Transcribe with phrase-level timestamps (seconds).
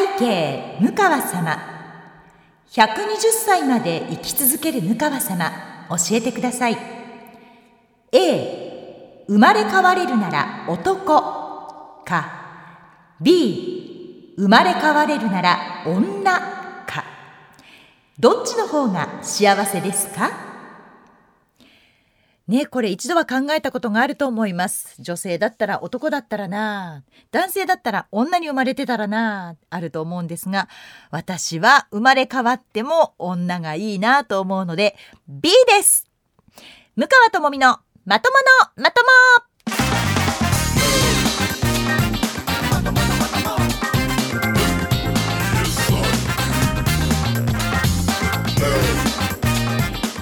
[0.00, 1.58] 背景向川様。
[2.70, 2.86] 120
[3.44, 5.50] 歳まで生き続ける向川様
[5.90, 6.78] 教えてください。
[8.12, 12.02] A 生まれ変われるなら男。
[12.04, 12.40] か。
[13.20, 16.32] B 生まれ変われるなら女。
[16.86, 17.04] か。
[18.18, 20.30] どっちの方が幸せですか？
[22.50, 24.96] ねこれ一度は考えたことがあると思います。
[24.98, 27.04] 女性だったら男だったらな。
[27.30, 29.56] 男性だったら女に生まれてたらな。
[29.70, 30.68] あると思うんですが
[31.10, 34.96] 私は生まれ変わっても女がいいなと思うので
[35.28, 36.08] B です。
[36.96, 38.36] 向川智美のまとも
[38.76, 39.08] のまとも。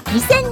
[0.08, 0.47] 2021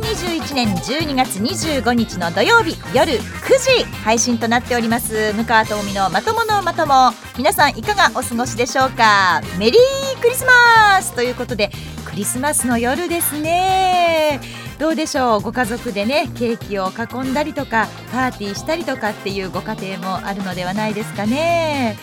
[0.56, 3.18] 年12月25日の土曜日夜9
[3.58, 5.34] 時配信となっております。
[5.34, 7.12] 向川智美のまとものまとも。
[7.36, 9.42] 皆さんいかがお過ごしでしょうか？
[9.58, 11.14] メリークリスマス!
[11.14, 11.70] ということで
[12.06, 14.40] クリスマスの夜ですね。
[14.78, 15.40] どうでしょう？
[15.42, 21.98] ご家族でねケーキを囲んだりとかパーティーしたりとかっていうご家庭もあるのではないですかね。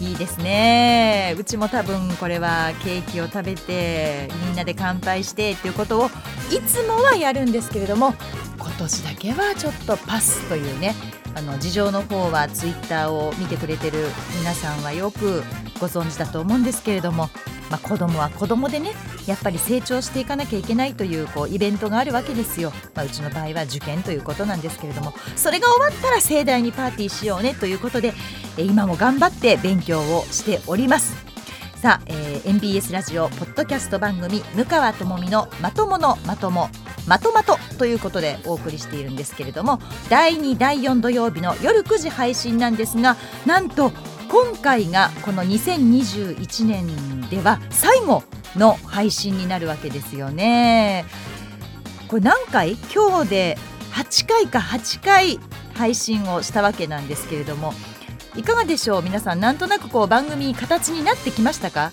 [0.00, 1.36] いいですね。
[1.38, 6.06] うちも多分これはケーキを食べてみんなで乾杯してっていうことを
[6.50, 8.14] いつもはやるんですけれども
[8.58, 10.94] 今年だけはちょっとパスというね
[11.34, 13.98] あの事情の方はツイッターを見てくれてる
[14.38, 15.42] 皆さんはよく
[15.78, 17.30] ご存知だと思うんですけれども、
[17.70, 18.92] まあ、子供は子供でね
[19.26, 25.14] やっぱり成長していかなきゃいけないというこうイベントがあるわけですよ、まあ、うちの場合は受験ということなんですけれども。
[25.36, 28.12] それが終わったら盛大にパーティーしようねということで
[28.58, 31.30] 今も頑張って勉強をしております。
[31.80, 36.68] さあ、えー、MBS ラジオポッドキャスト番組「向川智美のまとものまとも」
[37.08, 43.92] まとまとということでお送りしているんですけれども第2第4土曜日の夜9時配信なんですがなんと
[44.30, 48.22] 今回がこの2021年では最後
[48.56, 51.04] の配信になるわけですよね。
[52.08, 52.76] これ何回？
[52.94, 53.58] 今日で
[53.92, 55.40] 8回か8回
[55.74, 57.72] 配信をしたわけなんですけれども
[58.36, 59.02] いかがでしょう？
[59.02, 61.92] 皆さんなんとなくこう番組形になってきましたか？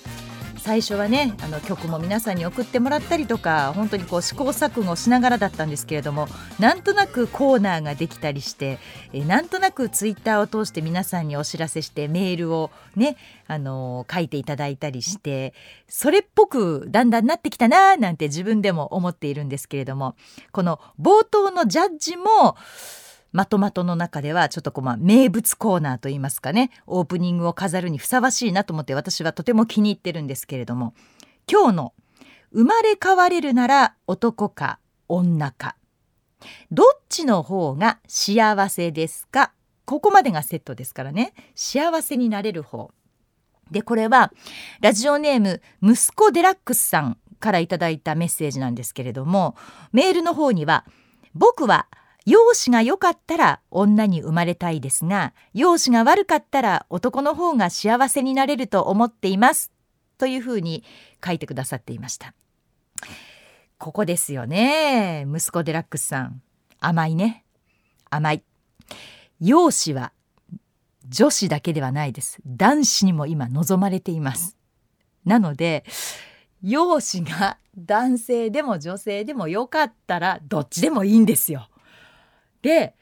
[0.67, 6.28] 最初はねあの曲も皆さんに送ってもらったりとか本当にこう試行錯誤しながらだったんですけれども
[6.59, 8.77] なんとなくコーナーができたりして
[9.13, 13.16] えなんとなくツイッターを通して皆さんにお知らせしてメールをね
[13.47, 15.53] あの書いていただいたりして
[15.88, 20.17] それっぽくだんだんなってきたななんて自分でも思っているんですけれども
[20.51, 22.57] この冒頭のジャッジも
[23.31, 30.93] まとまとの中ではちょっとこうまあ名物コーナーといいますかねオープニングを飾るにふさわしいなと思って私はとても気に入ってるんですけれども
[31.51, 31.93] 今日の
[32.53, 35.75] 「生まれ変われるなら男か女か」
[36.71, 39.51] どっちの方が幸せですか
[39.85, 42.91] ここまでがセットですからね幸せになれる方。
[43.71, 44.31] でこれは
[44.79, 49.55] ラジオネーム息子デラックスさんからいただいたメッセージなんですけれども
[49.91, 50.85] メールの方には
[51.35, 51.88] 「僕は
[52.27, 59.71] 容姿が良かったら女に生まれたいですが容姿が悪かったら男の方が幸せになれると思っています
[60.17, 60.83] というふうに
[61.25, 62.33] 書いてくださっていました。
[63.77, 66.41] ここですよね息子デラックスさん。
[66.81, 67.45] 甘いね。
[68.09, 68.44] 甘い。
[69.39, 70.11] 容姿は
[71.07, 72.39] 女子だけではないです。
[72.45, 74.57] 男子にも今望まれています。
[75.23, 75.85] なので
[76.61, 81.69] 容姿が男性でも女性でもよかったらどっちでもいいんですよ。
[82.62, 82.95] で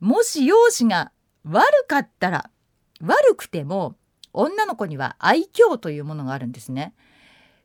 [0.00, 1.12] もし容姿が
[1.44, 2.50] 悪かったら
[3.00, 3.96] 悪くても
[4.32, 6.94] 女の子には愛嬌というものがあるんですね。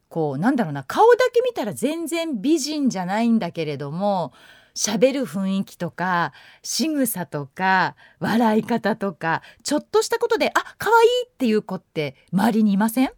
[0.09, 4.31] こうなんだろうな顔だけ見たら全然美人じゃないんだけれども
[4.73, 6.31] 喋る雰囲気とか
[6.61, 13.07] 仕草とか笑い方とかちょっとしたことであ可愛いっていう子って周りにいません？
[13.09, 13.11] っ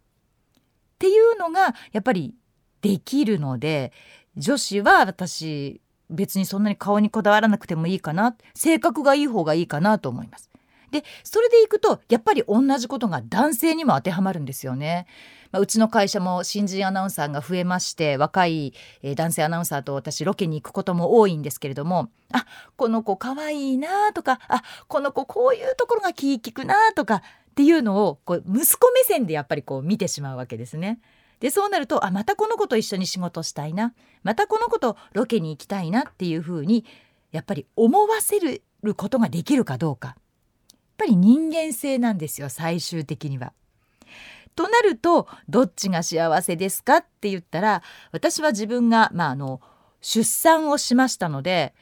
[0.98, 2.34] ていうのがやっぱり
[2.80, 3.92] できるので
[4.36, 10.50] 女子は私別にそんなに顔にこだわらなくてもいいかな性格がいい方がいいかなと思います。
[10.90, 15.06] でそれでいくとやっぱり同じことが男性にも当てはまるんですよね。
[15.52, 18.72] まあ、うちの会社も新人アナウンサーが増えまして若い、
[19.02, 22.46] えー、男性アナウンサーと私ロケに行くことも多いんですけれどもあ
[22.76, 27.22] この子かわいいなとかあこの子こういうところが気利くなとかっ
[27.54, 31.00] ていうのをこう息子目線でやっぱりこう見てしまうわけですね。
[31.40, 33.94] でそうなるとあまたこの子と一緒に仕事したいな。
[34.22, 36.84] またこの子とロケに行きたいなっていうふうに
[37.32, 38.62] やっぱり思わせる
[38.96, 40.08] ことができるかどうか。
[40.08, 40.16] やっ
[40.98, 43.54] ぱり人間性なんですよ最終的には。
[44.54, 47.82] となるとどっちが幸せですかって言ったら
[48.12, 49.62] 私は自分が、まあ、あの
[50.02, 51.74] 出産をしましたので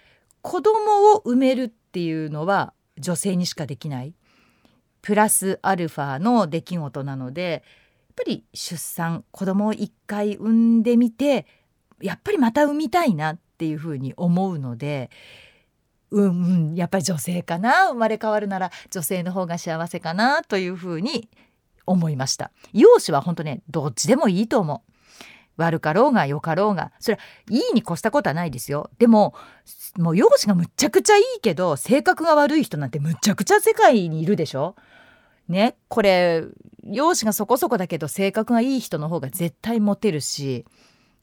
[0.42, 4.14] 子供を産めるっていうのは女性にしかできない。
[5.02, 7.62] プラスアルファの出来事なので
[8.18, 11.46] ぱり出産子供を一回産んでみて
[12.00, 15.10] やっぱりまた産みたいなっていうふうに思うので
[16.10, 16.30] うん、う
[16.70, 21.28] んやっぱり女性かな生まれ変わるなら女性の方が幸せかなというふうに
[21.86, 22.50] 思いました。
[22.72, 24.92] 容姿は本当ねどっちでもいいと思う。
[25.58, 28.90] 悪かろうが良かろうがそれはいいに越したことはないですよ。
[28.98, 29.34] でも
[29.96, 34.76] もう容姿がむっちゃくちゃいいけど性格が悪い人なんてむちゃくちゃ世界にいるでしょ。
[35.48, 36.44] ねこれ
[36.84, 40.64] 容姿がそこそこだけど性格がいい人の方が絶対モテるし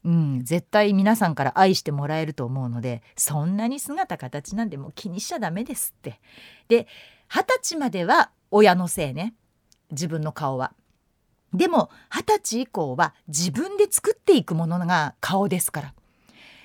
[0.06, 6.20] うん、絶対皆さんから愛してもらえると思うのでそんなに姿形なんでもう気にしちゃダメですって。
[6.68, 6.86] で
[7.28, 9.34] 二十歳までは親のせいね
[9.90, 10.72] 自分の顔は。
[11.52, 15.94] でも二十歳以降は自分で作っていくものが顔ですから。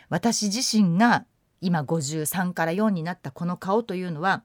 [0.09, 1.25] 私自身が
[1.61, 4.43] 今53から4になったこの顔というのは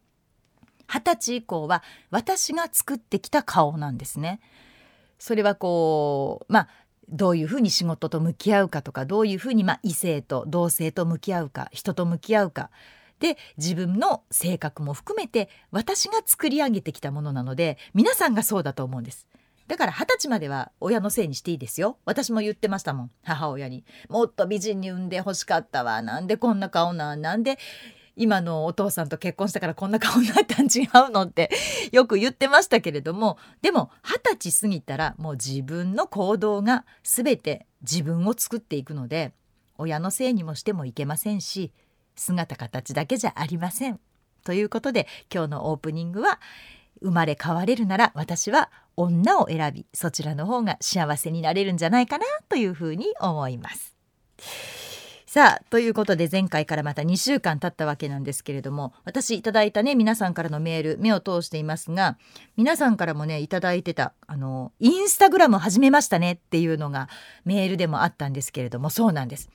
[0.87, 4.41] 二十歳以降は私が作ってきた顔なんですね。
[5.19, 6.69] それはこうまあ
[7.09, 12.71] どういうふうに仕事と向き合うかとかどういうふうにまあ異性と同性と向き合うか人と向き合うか
[13.21, 19.27] で自分の性格も含めて私が作り上げてきたものなので皆さんがそうだと思うんです。
[19.69, 21.99] だから二十歳までは親のせいにしていいですよ。
[22.05, 23.11] 私も言ってましたもん。
[23.25, 23.85] 母親に。
[24.09, 26.03] もっと美人に産んで欲しかったわ。
[26.03, 27.21] なんでこんな顔なん？
[27.21, 27.59] なんで
[28.17, 31.51] 今のお父さんと結婚したからこんな顔になったん違うのって
[31.93, 39.33] よく言ってましたけれどもでも二十歳過ぎたらもう自分の行動が全て自分を作っていくので
[39.77, 41.73] 親のせいにもしてもいけませんし
[42.17, 44.01] 姿形だけじゃありません。
[44.45, 46.41] ということで今日のオープニングは
[47.03, 53.95] 生まれ変われるなら私は女を選びそちらの方が幸せになれるんじゃないかなというふうに思います。
[55.37, 62.17] さあということで前回からまた2週間経ったわけなんですけれども私いただいたね皆さんからのメール目を通していますが
[62.57, 67.11] 皆さんからもねいただいてたあのインスタグラム始めましたねっていうのが
[67.45, 69.51] メールでもあったんですけれどもそうなんです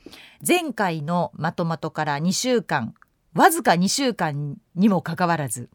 [0.47, 2.93] 前回のまとまとから2週間
[3.33, 5.71] わずか2週間にもかかわらず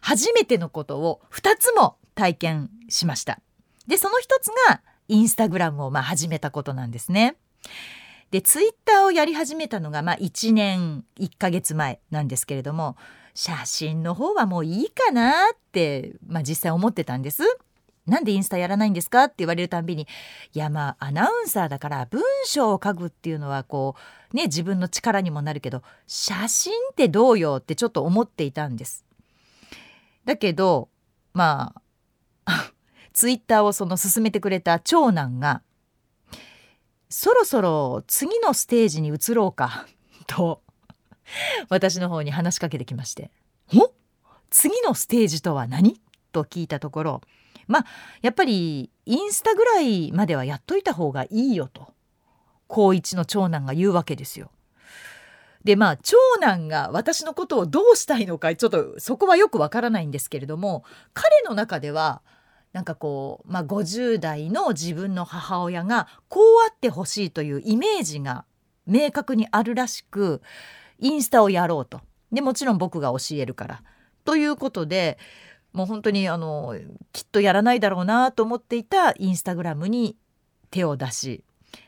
[0.00, 3.40] 初めてのことを2つも体験しました
[3.88, 7.36] でその一つがインスタグラムをまあ始めたことなんですね。
[8.34, 12.96] でツイッターをやり始めたのがまあ1年1ヶ月前なんですけれども
[13.32, 17.44] 写真の方はもういいかなって、まあ、実際思ってたんです。
[18.06, 20.08] なんでインスタやらないんですかって言われるたんびに
[20.52, 23.94] いやまあアナウンサーだから文章を書くっていうのはこ
[24.32, 29.04] うね自分の力にもなるけど写真ってどうよってちょっと思っていたんです。
[30.24, 30.88] だけど
[31.34, 31.72] ま
[32.46, 32.72] あ
[33.14, 35.62] ツイッターをその進めてくれた長男が
[37.16, 39.86] そろそろ次のステージに移ろうか
[40.26, 40.62] と
[41.68, 43.30] 私の方に話しかけてきまして
[43.72, 43.92] 「お？
[44.50, 46.00] 次のステージとは何?」
[46.32, 47.20] と聞いたところ
[47.68, 47.86] まあ
[48.20, 51.94] やっぱりインスタぐらいまではやっといた方がいいよと
[52.66, 54.50] 高一の長男が言うわけですよ。
[55.62, 62.22] でまあ長男が私のことをどうしたいのかちょっとそこはよくわからないんですけれども彼の中では
[62.74, 68.44] なんかこう、まあ、50代の自分の母親がこうあってほしいというイメージが
[68.84, 70.42] 明確にあるらしく
[70.98, 72.00] インスタをやろうと
[72.32, 73.82] でもちろん僕が教えるから
[74.24, 75.18] ということで
[75.72, 76.76] もう本当にあの
[77.12, 80.16] きっとやらないだろうなと思っていたインスタグラムに
[80.72, 81.44] 手を出し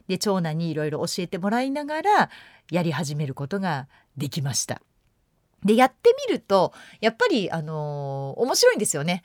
[0.07, 2.31] で長男にいろいろ教えてもらいながら
[2.71, 4.81] やり始めることができました。
[5.65, 9.25] でやってみるとやっぱりあの面白いんですよね。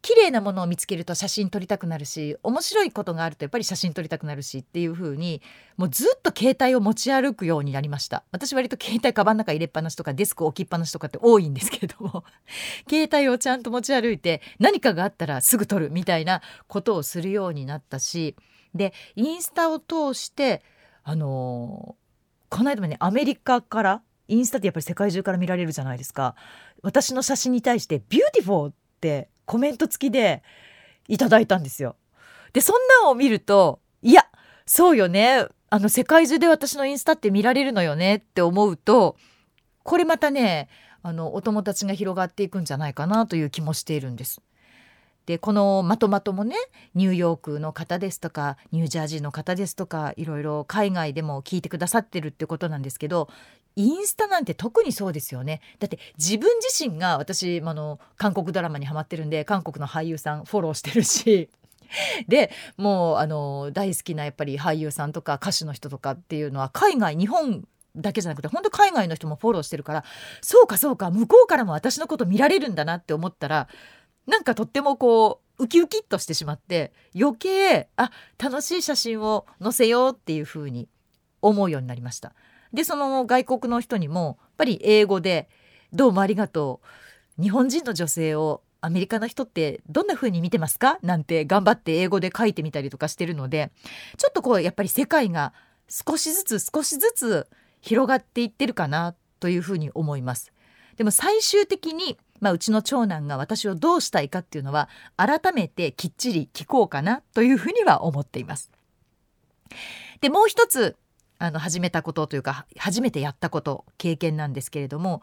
[0.00, 5.42] 綺麗なものを見つけると写真撮りたくなるし面白いことがあるとやっぱり写真撮りたくなるしっていう風に
[5.76, 8.24] もうずっと携帯を持ち歩くようになりました。
[8.30, 12.24] 私割と携帯カバンの中入れっぱなしとかデスク置きっぱなしとかって多いんですけれども
[12.88, 18.36] 携帯をちゃんと持ち歩いて何かがあったらすぐ撮るみたいなことをするようになったし
[18.74, 20.62] でインスタを通して
[21.02, 26.34] あのー、この間もねアメリカからインスタってやっぱり世界中から見られるじゃないですか。
[26.82, 30.42] 私の写真に対して「Beautiful」ってコメント付きで
[31.08, 31.96] いただいたんですよ。
[32.52, 34.26] でそんなんを見るといや
[34.66, 39.16] そうよねあの世界中で私のインスタって見られるのよねって思うと
[39.82, 40.68] これまたね
[41.02, 44.42] あのお友達が広がっていくんじゃないかなという気もしているんです。
[45.24, 46.56] でこのまとまともね
[46.94, 53.28] ニューヨークの方ですとかニュージャージーの方ですとかいろいろ海外でも聞いてくださってるってことなんですけど
[53.78, 61.48] インスタなんて特にそうですよねだって自分自身が私あの韓国ドラマにハマってるんで韓国の俳優さんフォローしてるし
[62.26, 70.04] でもうあの大好きなやっぱり俳優さんとか歌手の人とかっていうのは海外日本だけじゃなくて本当海外の人もフォローしてるから
[70.42, 73.68] そうかそうか向こうからも私のこと見られるんだなって思ったら
[74.26, 80.88] なんかとってもこうウキウキっとしてしまって余計あ楽しい写真を載せようっていうふうに
[81.42, 82.34] 思うようになりました。
[82.72, 85.48] でその外国の人にもやっぱり英語で
[85.92, 86.80] 「どうもありがと
[87.38, 93.70] う日本人の女性をアメリカの人ってどんな風に見てますか?」なんて頑張って英語で書いてみたりとかしてるので
[94.16, 95.52] ちょっとこうやっぱり世界が
[95.88, 97.48] 少しずつ少しずつ
[97.80, 100.52] 広がっていってるかなというふうに思います。
[100.96, 108.70] でも最終的に、まあ、うちの長男が私をどうしたいかっていうのは改めてきっちり聞こうかなというふうには思っています。
[110.20, 110.96] でもう一つ
[111.38, 115.22] あの始めたことというか初めてやったこと経験なんですけれども、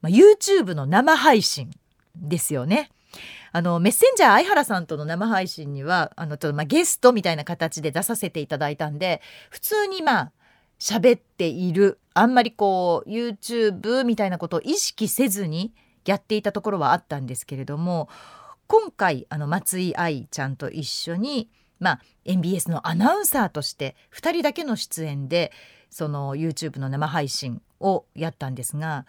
[0.00, 1.70] まあ、YouTube の生配信
[2.16, 2.90] ですよね。
[3.52, 10.32] あのメッセンジャー相原さんとの生配信にはあのちょっとまあゲストみたいな形で出させていただいたんで普通にまあ
[10.80, 15.72] 喋っているあんまりこう YouTube みたいなことを意識せずに
[16.04, 18.08] やっていたところはあったんですけれども
[18.66, 21.48] 今回あの松井愛ちゃんと一緒に
[21.84, 25.52] まあ、MBS のアナウンサーとして2人だけの出演で
[25.90, 29.06] その YouTube の生配信をやったんですが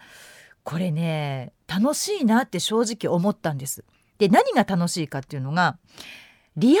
[0.62, 3.84] これね楽しいなって正直思ったんです。
[4.18, 5.78] で何が楽しいかっていうのが
[6.56, 6.80] リア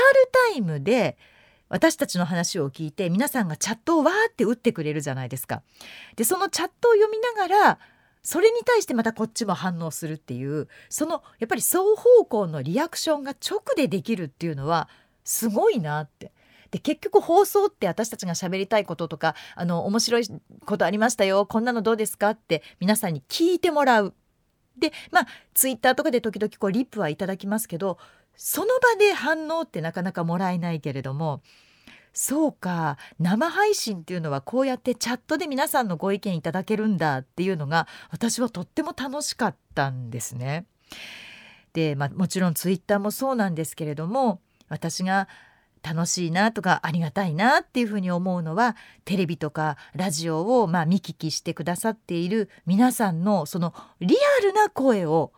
[0.52, 1.18] タイムで
[1.68, 5.62] 私たちの話を聞いて皆さんがチャットをわーって打ってくれるじゃないですか。
[6.16, 7.78] でそのチャットを読みながら
[8.22, 14.88] それに対してまたこっちも反応するっていうそのやっぱり双方向のリアクションが直でできるっていうのは
[15.26, 16.32] すごいなって。
[16.70, 20.24] で結局放送って私たちが喋りたいこととかあの面白い
[20.64, 24.14] ことありましたよこんなのどうですかって皆さんに聞いてもらう。
[24.76, 27.98] でまあツイッターとかで時々こうリップはいただきますけど
[28.34, 31.40] その場で反応ってなかなかもらえないけれども
[32.12, 40.66] そうか生配信っていうのはこうやってチャットで皆さんのご意見いただけるんだっていうのが私はとっても楽しかったんですね。
[41.72, 45.28] で、まあ、もちろんツイッターもそうなんですけれども私が
[45.82, 55.32] 楽しいなとかありがたいなっていうふうに思うのはテレビとかラジオをま見聞きしてくださっている皆さんのそのリアルな声を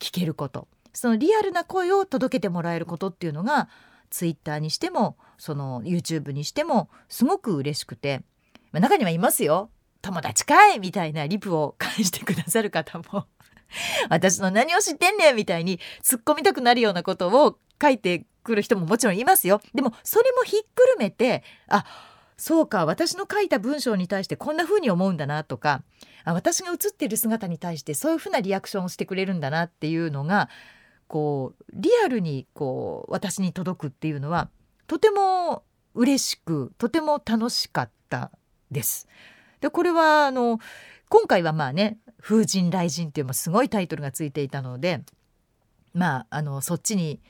[0.00, 0.68] 聞けること。
[0.92, 3.68] そのリアルな声を届けてもらえることっていうのが
[4.08, 8.22] ツイッターにしてもその YouTube にしてもすごく嬉しくて、
[8.72, 9.70] まあ、中にはいますよ。
[10.00, 13.26] 友達かいみたいなリプを返してくださる方も。
[14.08, 19.60] 私の何を知ってんねんみたいに突っ込みたくなるようなことを書いてくる人ももちろんいますよ。
[19.74, 21.84] でもそれもひっくるめてあ
[22.36, 25.82] そうか私の書いた文章に対してこんな風に思うんだなとか
[26.24, 30.48] あ私が写っている姿に対してそういう風なリアクションをしてくれるんだなっていうのが
[31.08, 34.48] こうリアルにこう私に届くっていうのは
[34.86, 38.30] とても嬉しくとても楽しかった
[38.70, 39.08] です。
[39.60, 40.58] でこれはあの
[41.08, 45.02] 今回はまあね「風神雷神」っていうすごいタイトルがついていたので
[45.94, 47.20] まああのそっちに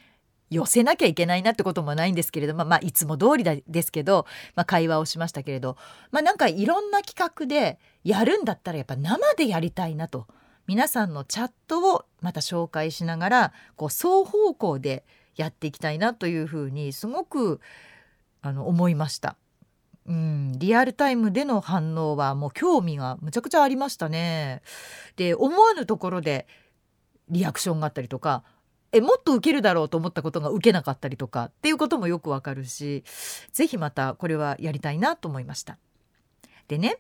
[0.51, 5.77] 寄せなきゃいけないなってこともないんですけれども、まあ、いつも通りですけど、まあ、会話をしましたけれど、
[6.11, 10.27] まあ、なんかいろんな企画でやるんだったらやっぱ生でやりたいなと
[10.67, 15.05] 皆さんのチャットをまた紹介しながらこう双方向で
[15.37, 17.61] やっていきたいなというふうにすごく
[18.43, 19.37] あの思いました。
[20.07, 24.63] うん、リアルタイムでの反応はもう興味がむちゃくちゃありましたね。
[25.17, 26.47] で思わぬところで
[27.29, 28.45] リアクションがあったりとか
[28.93, 33.05] えもっと受けるだろうと思ったことが受けなかったりとかっていうこともよくわかるし
[33.53, 35.79] 是非またこれはやりたいなと思いました。
[36.69, 36.99] でね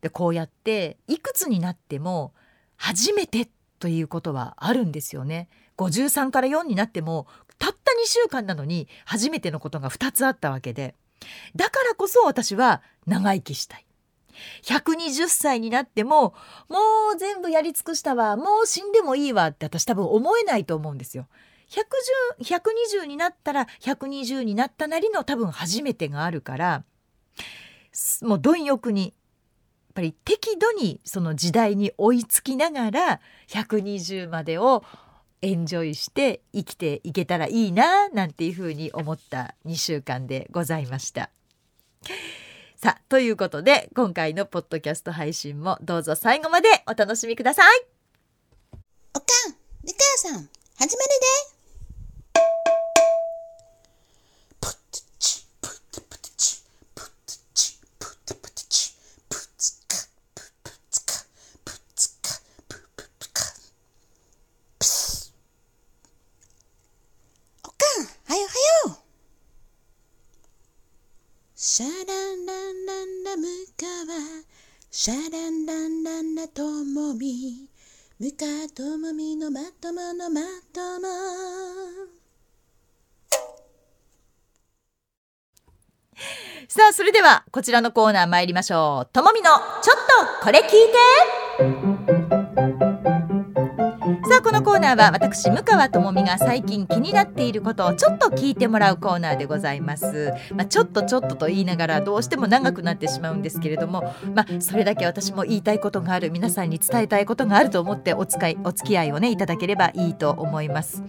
[0.00, 2.34] でこうやっていくつになっても
[2.76, 3.48] 初めて
[3.78, 5.48] ということはあるんですよね。
[5.76, 7.26] 53から4になっても
[7.58, 10.94] たった2週間なのに初めてのことが2つあったわけで
[11.54, 13.85] だからこそ私は長生きしたい。
[14.62, 16.34] 120歳になっても
[16.68, 16.78] も
[17.14, 21.26] う全部やり尽くしたわもう死んでもいいわって私多分思えないと思うんですよ。
[22.38, 22.44] 110
[23.02, 26.84] 120になったら120になったなりの多分初めてがあるから
[28.22, 29.12] もう貪欲にやっ
[29.94, 34.84] ぱり適度にその時代に追いつきながら120までを
[35.42, 41.30] エンジョイして生きていけたらいいななんていうふうに思った2週間でございました。
[42.76, 47.86] さあということで今回のポッドキャスト配信もどうぞ最後までお楽しみください。
[49.14, 51.10] おかんみかさん始める
[51.48, 51.56] で
[71.58, 72.15] シャラ
[74.98, 77.68] シャランランランラともみ、
[78.18, 80.40] ムカともみのまとものま
[80.72, 81.06] とも。
[86.66, 89.10] さあ、それではこちらのコーナー参りましょう。
[89.12, 89.50] ともみの
[89.82, 89.96] ちょっ
[90.40, 90.68] とこれ聞い
[91.82, 91.85] て
[94.36, 111.02] さあこのコーナーは私向川智美が最近気になっていることをちょっと聞いてもらうコーナーでございます、まあ、ちょっとちょっとと言いながらどうしても長くなってしまうんですけれどもまあそれだけ私も言いたいことがある皆さんに伝えたいことがあると思ってお使いお付き合いをねいただければいいと思います。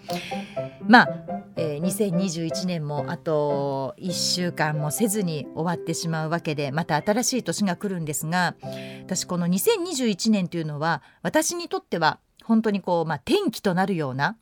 [0.88, 1.10] まあ、
[1.58, 8.56] えー2021年もあと1週間もせずに終わってしまうわけでまた新しい年が来るんですが
[9.04, 14.38] 私この2021年というのは私にとっては本当にこう、まあ、転機となるような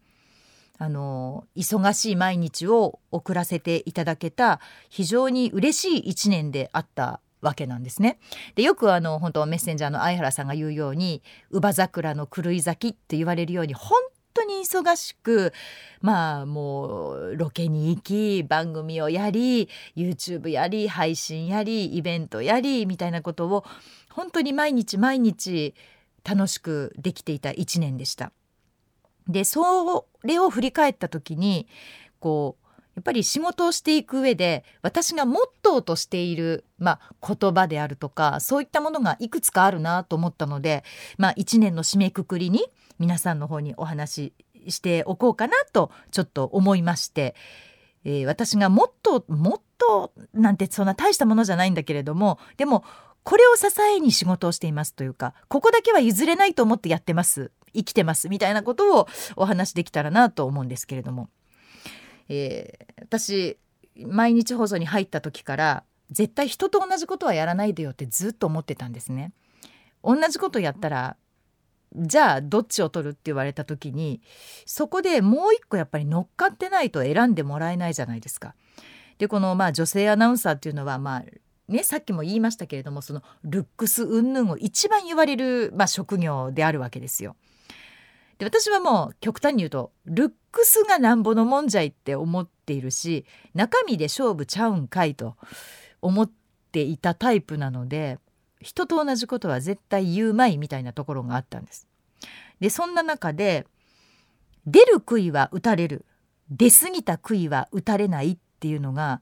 [0.77, 4.59] あの忙しい毎日を送らせていただけた
[4.89, 8.19] 非常に嬉しい1年であったわけなんですね。
[8.55, 13.97] でよくあの本当メッセンジャーの相原さんが言うように「乳母桜の狂い咲き」って言われるように本
[14.33, 15.53] 当に忙しく
[16.01, 23.63] まあもうロケに行き番組をやり YouTube やり配信やりイベントやりみたいなことを
[24.11, 25.73] 本当に毎日毎日
[26.27, 28.31] 楽しくできていた1年でした。
[29.27, 31.67] でそれを振り返った時に
[32.19, 32.65] こう
[32.95, 40.83] やっぱり仕事をしていく上で私がモットーとしている、まあ、言葉であるとかそういったものがいくつかあるなと思ったので、
[41.17, 42.65] まあ、1年の締めくくりに
[42.97, 44.33] 皆さんの方にお話
[44.65, 47.35] ししておこうかなとちょっと思いまして、
[48.03, 52.83] えー私がもっともっとなんてそんな大したものじゃないんだけれどもでも
[53.25, 61.29] これを支えに仕事をしていますというかここだけは譲れないと思ってやってます生きてますみたいなことをお話しできたらなと思うんですけれども、
[62.29, 63.57] えー私
[63.97, 69.31] 毎日放送に入った時から絶対人と同じことはやらないでよってずっと思ってたんですね。
[70.03, 71.15] 同じことやったら
[71.95, 74.21] じゃあどっちを取るって言われた時に
[74.65, 78.53] そこでもう一個やっぱり乗っかってないと選んでもらえないじゃないですか。
[79.17, 81.23] でこのまあ女性アナウンサーっていうのはまあ
[81.67, 87.35] ねさっきも言いましたけれどもそのルックス云々を一番言われる、まあ、職業であるわけですよ。
[88.37, 95.37] で私はもう極端に言うとルックスがなんぼのもんじゃいって思っているし中身で勝負ちゃうんかいと
[96.01, 96.31] 思っ
[96.71, 98.19] ていたタイプなので
[98.59, 101.87] 人と同じことは絶対言うまいみたいなところがあったんです。
[102.59, 103.67] でそんな中で
[104.65, 106.05] 出る杭は打たれる
[106.49, 109.21] 出過ぎた杭は打たれないっていうのがや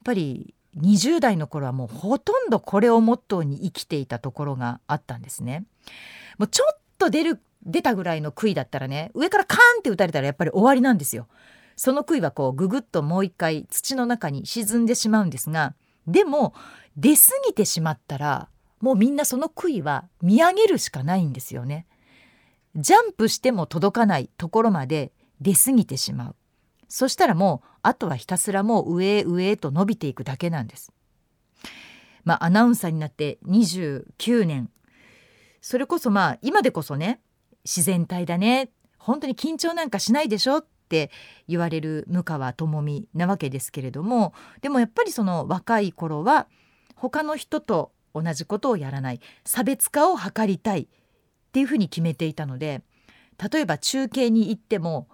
[0.00, 5.64] っぱり20代の頃はもうほとんどこれをモットーに生きていたところがあったんですね。
[6.38, 11.26] もうちょっと出る出たぐらいの杭だったらね上からカーンって打たれたらやっぱり終わりなんですよ。
[11.76, 15.74] その杭はこうググッともう一回土の中に沈んでしまうんですが
[16.06, 16.54] でも
[16.96, 18.48] 出過ぎてしまったら
[18.80, 21.86] もうみんなその杭は見上げるしかないんですよね。
[22.76, 26.36] ジャンプしても届かないところまで出過ぎてしまう。
[26.88, 30.92] そしたらもうあとはひたすらもう上へ上へと伸びていくだけなんです。
[32.24, 34.70] まあアナウンサーになって29年。
[35.60, 37.20] それこそまあ今でこそね
[37.64, 38.70] 自然体だね。
[38.98, 41.10] 本当に緊張なんかしないでしょって
[41.48, 44.34] 言われる向川智美なわけですけれども。
[44.60, 46.48] でもやっぱりその若い頃は
[46.96, 49.20] 他の人と同じことをやらない。
[49.44, 50.88] 差別化を図りたい
[51.50, 52.82] っていうふうに決めていたので
[53.52, 55.08] 例えば中継に行っても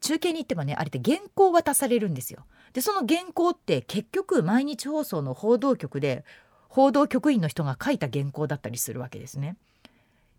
[0.00, 2.44] 中継に行ってもねあれって原稿渡されるんですよ。
[2.72, 6.24] でその原稿って結局毎日放送の報道局で
[6.68, 9.56] 報道局員の人が書いた原稿だったりするわけですね。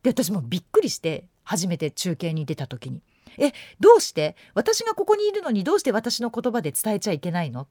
[0.04, 3.02] で私もびっくりして初めて中継に出た時に
[3.40, 4.36] 「えどうして？
[4.54, 7.68] 私がここにいるのにどうして私の言葉で伝えちゃいけないの?」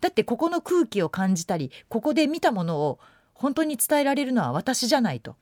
[0.00, 2.98] だってここの空気を感じたりここで見たものを
[3.34, 5.36] 本当に伝えられるのは私じゃないと。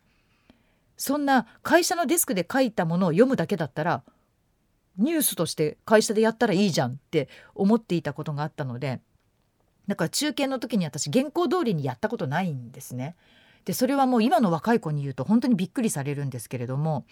[0.98, 4.02] そんな会社のデスクで書いたものを読むだけだったら
[4.98, 9.00] ニュースとして会社でやったらいいじゃんって思っていたことがあったので
[9.86, 13.14] だから中継の時に私原稿通りにやったことないんですね。
[13.64, 17.04] でそれはもう今の若い子に言うと本当にびっくりされるんですけれども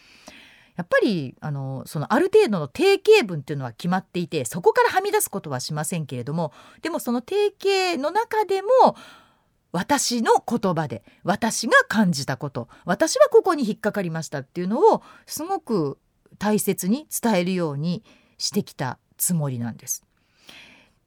[0.77, 8.69] やっぱりあのそのある程度の定型文っていうのは決まっていてそこからはみ出すことはしませんけれどもでもその定型の中でも
[9.73, 15.99] 私の言葉で私が感じたこと私はここに引っかかりましたっていうのをすごく
[16.45, 18.05] 大切に伝えるように
[18.37, 20.05] してきたつもりなんです。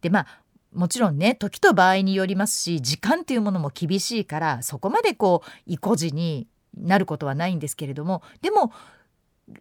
[0.02, 0.28] でまあ
[0.74, 8.72] もちろんね時と場合によりますし時間というものも厳しいからそこまでこう意固地になることはないんですけれどもでも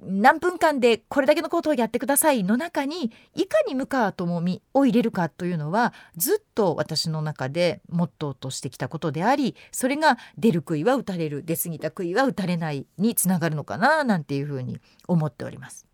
[0.03, 15.87] 何分間でこれだけのことをやってくださいの中にいかに向川智美を入れるかというのはずっと私の中でモットーとしてきたことでありそれが出る杭は打たれる出過ぎた杭は打たれないにつながるのかななんていうふうに思っております。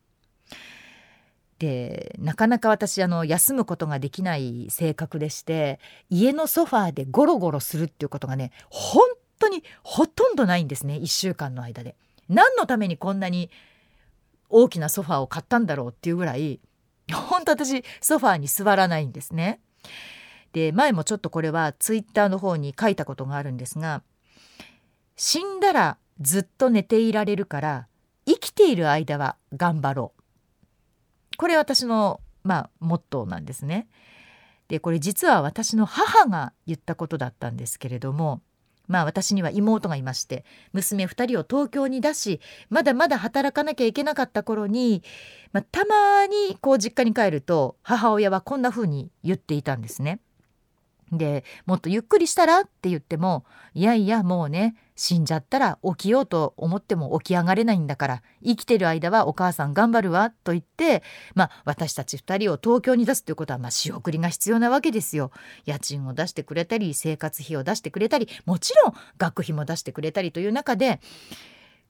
[1.58, 5.78] でなかなか私あの休むことができない性格でして
[6.10, 9.04] 家のソファーでゴロゴロするっていうことがね本
[9.38, 11.94] 当にほとんどないんですね1週間の間で。
[12.28, 13.50] 何のためにこんなに
[14.52, 16.60] 大きなソファーを買ったんだろうっていうぐらい
[17.12, 19.60] 本当私ソファーに座らないんですね。
[20.52, 24.02] で前もちょっとこれはツイッターの方に書いたことがあるんですが
[25.16, 27.88] 死んだらずっと寝ていられるから
[28.26, 33.88] 生きている間は頑張ろうこれ私のまあモットーなんですね。
[34.68, 38.42] でこれ実は私の母が言ったことだったんですけれども
[38.88, 42.40] まあ私には妹がいまして娘2人を東京に出し
[42.70, 45.02] まだまだ働かなきゃいけなかった頃に、
[45.52, 50.20] まあ、たまにこう実家に帰ると母親はこんな風に言っていたんですね。
[51.12, 53.44] でもっとゆっくりしたらって言っても
[53.74, 61.02] いやいやもうね死んじゃったら起きようと思っても起き上がれないんだから生きてる間はお母さん頑張るわと言って
[61.34, 65.32] まあ私たち2人を東京に出すということはまあ仕送りが必要なわけですよ。
[65.66, 70.98] 家賃を出してくれたり生活費を出してくれたりもちろん学費も出してくれたりという中で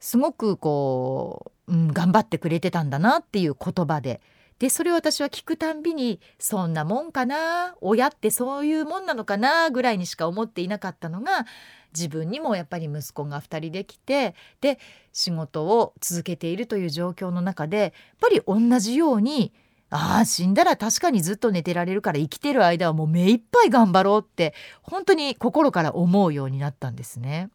[0.00, 4.20] すごくこう、うん、頑張ってくれてたんだなっていう言葉で
[4.62, 11.46] でそれを私は聞くたんびにそんなもんかな親ってそういうもんなのかなぐらいにしか思っていなかったのが
[11.92, 14.78] 自分にもやっぱり息子が2人できてで
[15.12, 19.52] 仕事を続けているという状況の中でやっぱり同じように
[19.90, 27.36] ああ死んだら確かにずっと寝てられるから生きてる間はもう目いっぱい頑張ろうって本当に心から思うようになったんですね。
[27.40, 27.50] やっ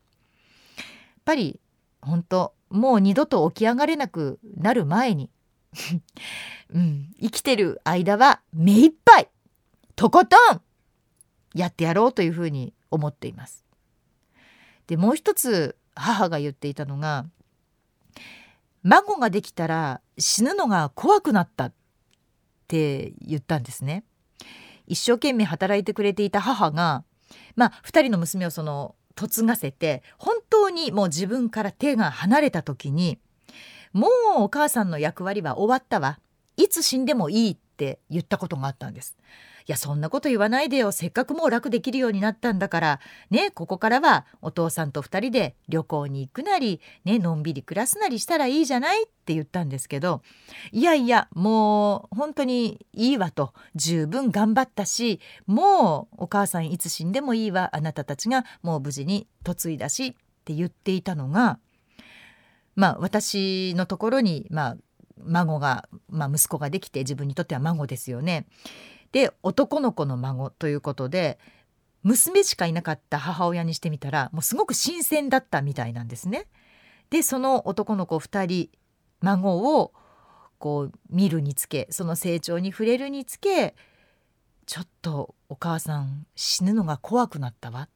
[1.23, 1.61] ぱり
[2.01, 5.29] 本当もう二度と起き上がれなくなる前に
[6.73, 9.29] うん、生きてる間は目いっぱい
[9.95, 10.61] とことん
[11.53, 13.63] やってやろうというふうに思っています。
[14.87, 17.25] でもう一つ母が言っていたのが
[18.83, 21.73] 孫ができたら死ぬのが怖くなったっ
[22.67, 24.03] て言ったんですね。
[24.85, 27.03] 一生懸命働いてくれていた母が
[27.55, 33.19] まあ2人の娘をその嫁がせて本当にもう自分から手が離れた時に
[33.97, 36.19] もうお母さんの役割は終わったわ。
[36.55, 39.17] いつ死んでもいいって言ったことがあったんです。
[39.67, 40.91] いやそんなこと言わないでよ。
[40.91, 42.99] せっかくもう楽できるようになったんだから。
[43.31, 50.21] ねここからはお父さんと2人で旅行に行くなりねのんびり暮らすなりしたらいいじゃないって言ったんですけど。
[50.71, 53.55] いやいやもう本当にいいわと。
[53.73, 57.71] 十分頑張ったしもうお母さんいつ死んでもいいわ。
[57.73, 60.13] あなたたちがもう無事に嫁いだしっ
[60.45, 61.57] て言っていたのが
[62.77, 64.77] まあ私のところにまあ
[65.25, 68.45] 孫が、まあ、息子ができて自分にとっては孫ですよね。
[69.11, 71.39] で男の子の孫ということで
[72.03, 76.45] 娘しかいなかった母親にしてみたらもうすごく新鮮だったみたいなんですね。
[77.09, 78.69] でその男の子2人
[79.21, 79.93] 孫を
[80.59, 83.75] こう見るにつけその成長に触れるにつけ
[84.67, 87.89] ちょっとお母さん死ぬのが怖くなったわ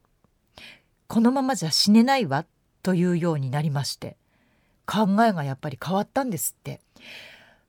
[1.07, 2.45] このままじゃ死ねないわ
[2.81, 4.17] というようになりまして
[4.85, 6.81] 考えがやっぱり変わったんですって。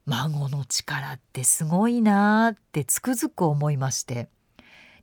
[0.07, 4.29] 孫の力ってすごいなーってつくづく思いまして。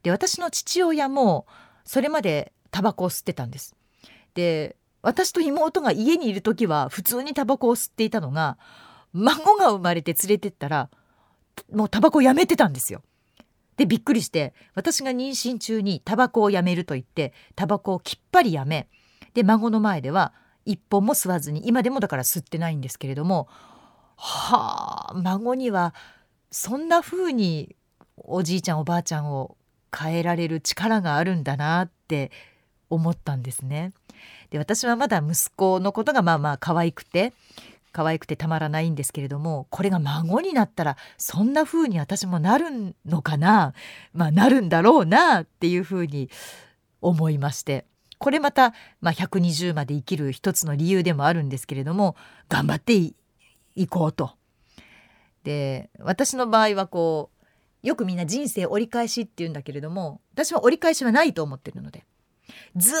[0.02, 1.46] で私の父親も
[1.84, 3.74] それまでタバコを吸ってたんです。
[4.34, 8.58] で私と妹が家にいる時は普通にタバコを吸っていたのが
[9.12, 10.90] 孫が生まれて連れてったら
[11.72, 13.02] もうタバコやめてたんですよ。
[13.76, 18.88] でびっくりして私が妊娠中にタバコをやめると言ってタバコをきっぱりやめ
[19.32, 20.34] で孫の前では
[20.72, 23.48] 一本も吸わずに今でもだから吸ってないんですけれども
[24.16, 25.94] はあ孫には
[26.50, 27.76] そんな風に
[28.16, 29.56] おじいちゃんおばあちゃんを
[29.96, 32.30] 変えられる力があるんだなって
[32.90, 33.92] 思ったんですね。
[34.50, 37.32] で私はまだ息子のことがまあまあ可愛くて
[37.92, 43.74] 可愛くてたまらないんですけれどもこれが孫になったらそんな風に私もなるのかな
[44.12, 46.30] まあなるんだろうなっていう風に
[47.00, 47.86] 思いまして
[48.20, 52.16] これまた、まあ、120まで生きる一つの理由でもあるんですけれども
[52.50, 53.14] 頑張ってい
[53.88, 54.32] こうと。
[55.42, 57.30] で私の場合はこ
[57.82, 62.04] うよくみんな人生折り返しって言うんだけれども私は折り返しはないと思ってるので
[62.76, 62.92] ず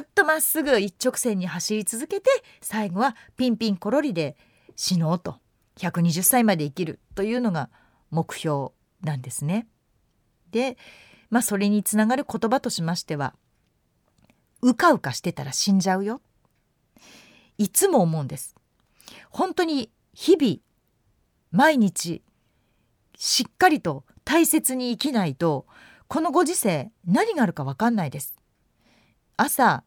[0.00, 2.30] っとまっすぐ一直線に走り続けて
[2.62, 4.38] 最後はピンピンコロリで
[4.76, 5.36] 死のうと
[5.76, 7.68] 120歳まで生きるというのが
[8.10, 8.70] 目標
[9.02, 9.66] なんですね。
[10.52, 10.78] で
[11.28, 13.34] まあそれにつながる言葉としましては
[14.66, 16.22] うかうかしてたら死んじゃうよ。
[17.58, 18.56] いつも思うんです。
[19.28, 20.56] 本当に日々
[21.52, 22.22] 毎日
[23.14, 25.66] しっかりと大切に生きないと
[26.08, 28.34] このご時世何があるか分かんないです。
[29.36, 29.84] 朝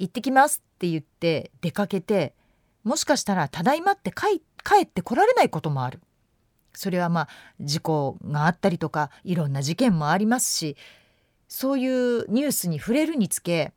[0.00, 2.34] 行ってきますって言って出かけて
[2.82, 4.42] もしかしたらただいまって帰
[4.82, 6.00] ってこられないこともある。
[6.74, 7.28] それはまあ
[7.60, 10.76] 事故があったりとかいろんな事件もありますし
[11.46, 13.72] そういうニュースに触れるにつけ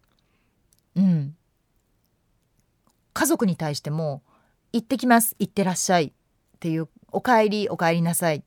[0.95, 1.35] うん
[3.13, 4.23] 家族に対しても
[4.73, 6.11] 「行ってきます行ってらっしゃい」っ
[6.59, 8.43] ていう「おかえりおかえりなさい」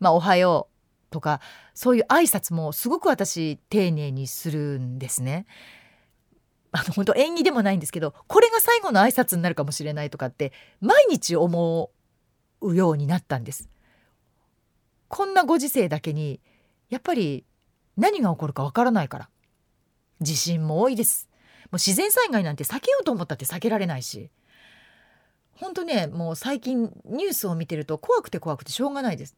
[0.00, 0.72] まあ「おはよう」
[1.10, 1.40] とか
[1.74, 5.46] そういう挨拶もすごく私丁寧にするんですね。
[6.74, 11.90] あの本当縁起でもないんですけどこれが最後の挨拶になるかもしれないとかって毎日思
[12.62, 13.68] うようになったんです。
[15.08, 16.40] こんなご時世だけに
[16.88, 17.44] やっぱり
[17.98, 19.30] 何が起こるかわからないから
[20.22, 21.28] 地震も多いです
[21.72, 24.30] う自然災害なんて避けようと思ったって避けられないし。
[25.62, 29.36] 本当ねもう最近ニュースを見てると怖くて怖くてしょうがないです。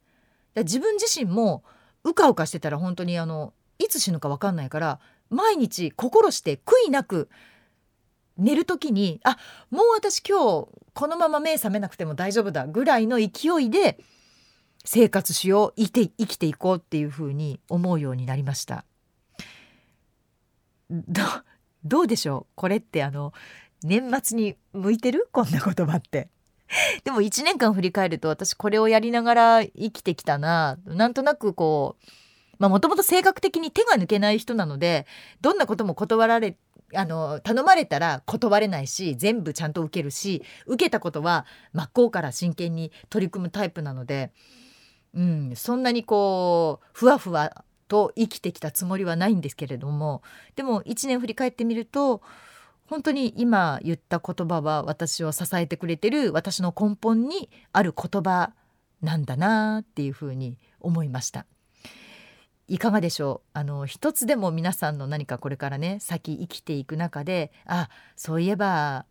[0.57, 1.65] 自分自身も
[2.03, 7.29] うかうかしてたら本当にあのいつ死ぬか分かんないから毎日心して悔いなく
[8.39, 9.37] 寝る時にあ
[9.71, 13.99] もう私今日このまま目覚めなくても大丈夫だぐらいの勢いで
[14.85, 18.85] 生活しよう生きて生きていこうっていうふうに思うようになりました。
[21.85, 22.53] どうでしょう？
[22.55, 23.33] これってあの
[23.83, 25.29] 年末に向いてる？
[25.33, 26.29] こんな言葉って。
[27.05, 30.79] でも1年間振り返ると私これをやりながら生きてきたな。
[30.87, 32.07] なんとなくこう
[32.59, 35.07] まあもともと性格的に手が抜けない人なので
[35.41, 36.57] どんなことも断られ
[36.95, 44.33] あの頼まれたら断れないし全部ちゃんと受けるし受けたことは真っ向から真剣に取り組むタイプなので、
[45.13, 50.23] うん、そんなにこうふわふわと生きてきたつもりはないんですけれども
[50.57, 52.23] でも1年振り返ってみると
[52.87, 58.53] 本当に今言った言葉は私を支えてくれてる私の根本にある言葉
[59.01, 61.47] なんだなっていうふうに思いました。
[62.67, 63.59] いかがでしょう？
[63.59, 69.07] あの一つでも皆さんの何かこれからね先生きていく中であそういえば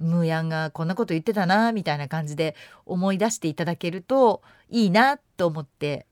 [0.00, 6.06] ムーヤンがこんなこと言ってたなみたいな感じで思い出していただけるといいなと思って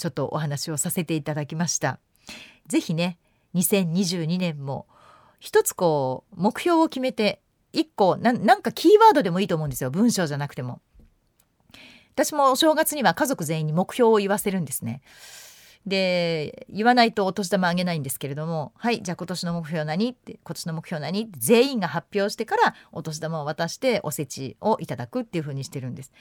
[0.00, 2.00] ちょっとお話をさせていただきました。
[2.66, 3.18] ぜひね
[3.54, 4.86] 2022年も
[5.38, 10.80] 一つこう目標を決めて一個なんかキーワードでもいいと思うんですよ文章じゃなくても。
[12.14, 15.02] 私もお正月には家族全員に目標を言わせるんですね。
[15.86, 26.12] で言わないとお年玉あげないんですけれども「はいじゃあ今年の目標何?」って「今年の目標何?」って全員が発表してからお年玉を渡しておせちをいただくっていう風にしてるんです。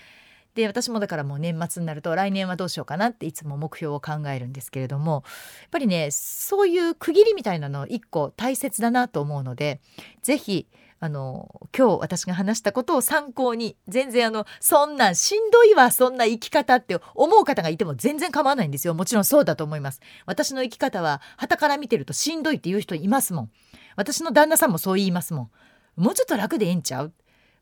[0.60, 5.24] で私もだからもう年末になると来年はどうしようかなっていつも目標を考えるんですけれども
[5.62, 9.80] やっぱりねそういう区切りみたいなの一個大切だなと思うので
[10.22, 10.68] 是非
[11.02, 18.94] あの今日私が話したことを参考に全然あのそんなんしんどいわそんな生き方って思う方がいても全然構わないんですよ。
[18.94, 20.02] もちろんそうだと思います。
[20.26, 23.52] 私の生き方は傍から見てるとしんどいっていう人いますもん。
[23.96, 25.50] 私の旦那さんもそう言いますもん。
[25.96, 27.14] もうちょっと楽でええんちゃう？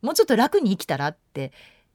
[0.02, 1.52] もうちょっと楽に生きたらって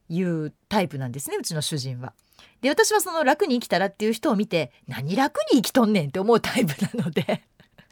[0.09, 2.13] いうタイプなんですねうちの主人は。
[2.61, 7.43] で私はその楽に生きたらっていう人を見て何楽に生きとんねんって思うタイプなので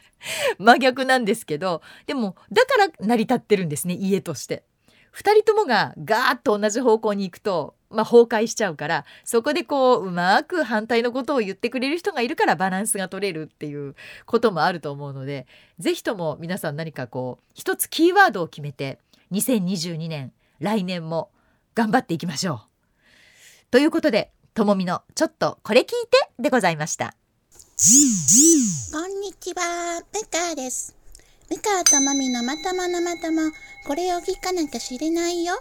[0.58, 4.64] 真逆なんですけどでもだから成り立ってるんですね家として。
[5.14, 13.94] 2人ともがガーッと同じ方向に行くと、まあ、崩壊しちゃうからそこでこううまく反対のことを言ってくれる人がいるからバランスが取れるっていう
[14.24, 15.46] こともあると思うので
[15.78, 18.98] 是非とも皆さん何かこう一つキーワードを決めて
[19.32, 21.30] 2022年来年も
[21.74, 22.60] 頑張っていきましょう。
[23.70, 27.14] ということでともみのちょっとこれ聞いてでございました。
[28.92, 30.94] こんにちは、ムカです。
[31.50, 33.50] ムカともみのまとものまとも、
[33.86, 35.54] これを聞かなきゃ知れないよ。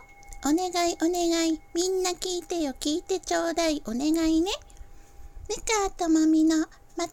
[0.46, 4.52] お願いお願い、みんな聞いてよ、聞いてちょうだい、お願いね。
[5.50, 5.56] ム
[5.88, 7.10] カともみのまともの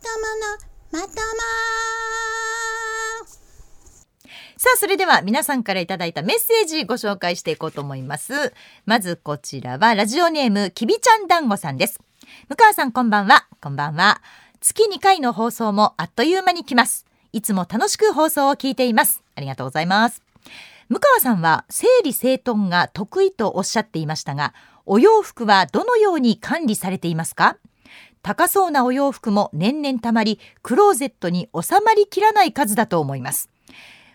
[0.90, 2.17] まとも
[4.60, 8.52] さあ、それでは皆さんからいただいたメッセージご紹介していこうと思います。
[8.86, 12.00] まずこちらはラジオネームきびちゃんだんごさんです。
[12.48, 13.46] 向川さんこんばんは。
[13.60, 14.20] こんばんは。
[14.58, 17.06] 月2回の放送もあっという間に来ます。
[17.32, 19.22] いつも楽しく放送を聞いています。
[19.36, 20.24] ありがとうございます。
[20.88, 24.54] 向川さんは整理整頓が得意とおっしゃっていましたが、
[24.86, 27.58] お洋服はどのように管理されていますか？
[28.22, 33.50] 高そうなお洋服も年々たまり、クローゼットに収まりきらない数だと思います。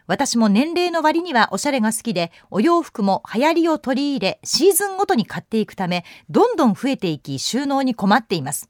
[0.08, 8.70] 私も年齢の割にはおしゃれが好きで、お洋服も流行りを取り入れ、シーズンごとに買っていくため、どんどん増えていき、収納に困っています。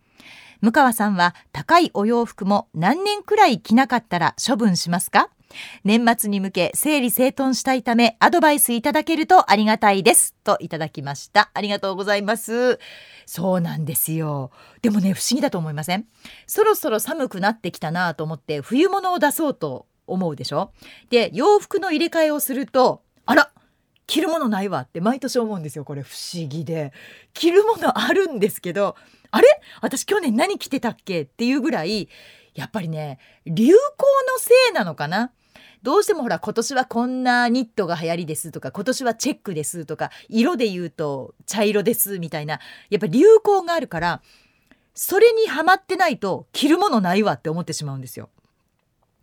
[0.61, 5.29] 向川さんは高いお洋服も何年くらい着なかったら処分しますか？
[5.83, 10.33] 年末に向け整理整頓したいためアドバイスいただけるとありがたいです。
[10.45, 11.51] といただきました。
[11.53, 12.79] ありがとうございます。
[13.25, 14.51] そうなんですよ。
[14.81, 16.05] でもね不思議だと思いません？
[16.47, 20.71] そろそろ寒くなってきたなと思って冬物を出そうと思うでしょ？
[21.09, 23.51] で洋服の入れ替えをするとあら
[24.05, 26.01] 着るものないわって毎年思うんですよこれ。
[26.01, 26.91] 不思議で。
[27.33, 28.95] 着るものあるんですけど
[29.31, 29.47] あれ？
[29.81, 31.21] 私去年何着てたっけ？
[31.21, 32.09] っていうぐらい
[32.53, 33.77] やっぱりね流行の
[34.37, 35.31] せいなのかな？
[35.83, 44.21] どうしてもほら今年はこんなニットが流行りですとか今年はチェックですとか色で言うと茶色ですみたいなやっぱ流行があるから
[44.93, 48.29] それにはまってないと着るものないわって思ってしまうんですよ。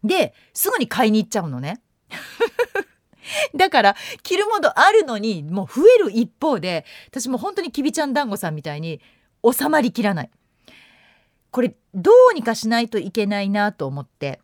[0.05, 1.81] ですぐに買いに行っちゃうのね。
[3.55, 9.01] だから着るものあるのにもう増える一方で私も本当にきびちゃん団子さんみたいに
[9.45, 10.31] 収まりきらない。
[11.51, 14.41] これどうにかしないといけないなと思って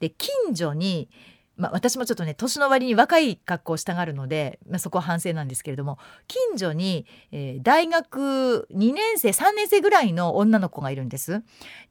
[0.00, 1.08] で近所に
[1.56, 11.42] まあ、私もちょっとね年の割に若い格好をしたがるので、まあ、そこは反省なんですけれども近所に、えー、大学2年生3年生ぐらいの女の子がいるんです。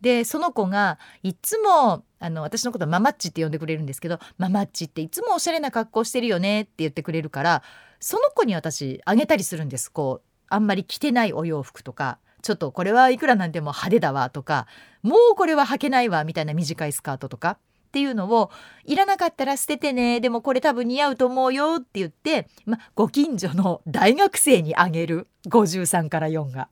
[0.01, 7.63] でその子がいつもあの私のことママッチって呼んでくれるんですけどママッチっていつもおしゃれな格好してるよねって言ってくれるから
[7.99, 14.67] その子に私あげたりするんですこうあんまり着てないお洋服とかちょっとこれはいくらなんでも派手だわとか
[15.01, 17.57] もうこれは履けないわみたいな短いスカートとか
[17.95, 18.51] っていうのを
[18.83, 26.67] いらなかったら捨ててねでもこれ多分似合うと思うよって言って、ま、ご近所の大学生にあげる53から4が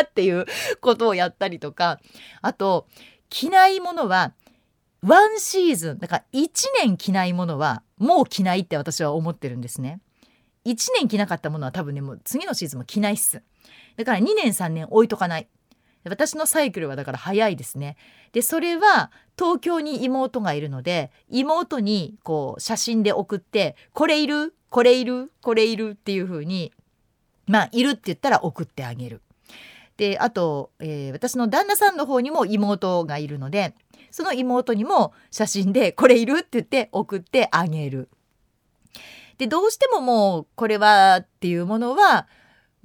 [0.00, 0.46] っていう
[0.80, 1.98] ことをやったりとか
[2.42, 2.86] あと
[3.28, 4.34] 着ないものは
[5.02, 6.48] ワンシーズンだから1
[6.84, 10.00] 年着ないものはもう着ないって私は思ってるんですね。
[10.64, 13.42] 1年着なかったものは多分ねもう次のシーズンも着ないっす。
[13.96, 15.48] だから2年3年置いとかない。
[16.08, 17.96] 私のサイクルはだから早いですね。
[18.32, 24.54] でそれは東京に妹がいるので妹にこう写真で送って「これいる？
[24.70, 25.32] これいる？
[25.42, 26.72] これいる」っていう風に
[27.46, 29.22] まあいるって言ったら送ってあげる。
[29.96, 33.74] であと、えー、私の旦那さんの方にも妹がいるので
[34.10, 38.08] その妹にも写真で「これいる?」って言って送ってあげる。
[39.38, 42.26] でどうしてももうこれはっていうものは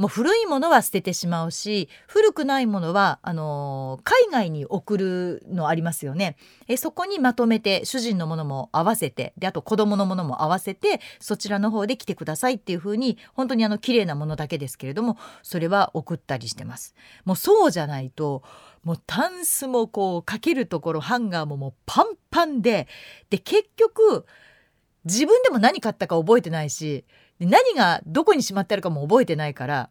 [0.01, 6.37] もう古いものは捨ててしまうし古くないものはあのー、海外に送るのありますよね。
[6.67, 16.95] えそこにまとめて主人のものも合わせてであと子供のものも合わせてそちらの方で来てくださいっていう風に本当にあの綺麗なものだけですけれどもそれは送ったりしてます。
[17.23, 18.41] もうそうじゃないと
[18.83, 22.87] もうタンスもこうかけるところハンガーももうパンパンで
[23.29, 24.25] で結局
[25.05, 27.05] 自分でも何買ったか覚えてないし
[27.41, 29.89] で何がどこにしまってあるかも覚えてないから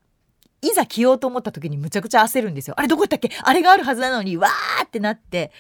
[0.63, 2.75] いざ着ようと思った時にむちゃくちゃ焦るんですよ。
[2.79, 3.31] あれどこ行ったっけ？
[3.43, 5.51] あれがあるはずなのにわーってなって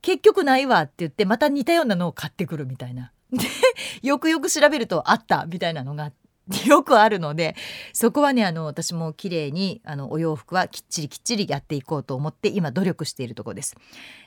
[0.00, 3.12] 結局ないわって言ってまた似たようなのを買ってくるみたいな。
[3.30, 3.44] で
[4.02, 6.12] よくよく調べるとあったみたいなのが
[6.64, 7.56] よくあるので
[7.92, 13.74] そこはねあの私も綺麗にあのお洋服はきっちりきっちりやっていこうと思って今努力しているところです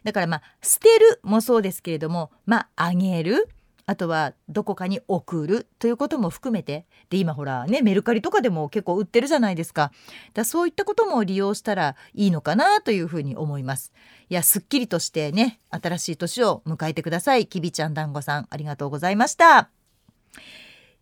[0.03, 3.47] だからまあ捨てるもそうですけれどもまああげる
[3.89, 9.91] あとはどこかに送るということも含めてで今ほらねメルカリとかでも結構売ってるじゃないですか。
[10.35, 13.91] だそういったことも利用したらいいのかなというふうに思います。
[14.29, 17.47] いやすっきりとしてね新しい年を迎えてください。
[17.47, 19.71] きびちゃん団子さんありがとうございました。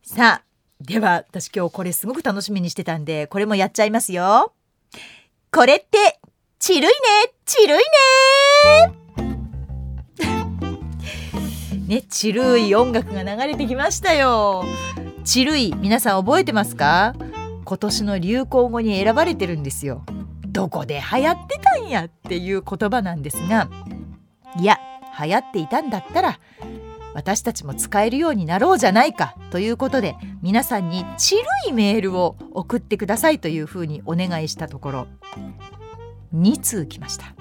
[0.02, 0.44] さあ
[0.80, 4.54] では私今日これすごく楽しみにしてたんでこれもやっちゃいますよ。
[5.52, 6.22] これって
[6.58, 6.88] ちるいね
[7.44, 9.07] ちるいね。
[11.88, 14.66] ねちるい音楽が流れてきましたよ。
[15.24, 17.16] ちるい皆さん覚えてますか？
[17.64, 20.04] 今年の流行語に選ばれてるんですよ。
[20.46, 23.70] どこで流行ってたんやっていう言葉なんですが。
[24.60, 24.78] いや
[25.18, 26.40] 流行っていたんだったら
[27.14, 35.08] 私たちも使えるようになろうじゃないかということで皆さんにちるいメールを送ってくださいというふうにお願いしたところ
[36.36, 37.34] 2通来ました。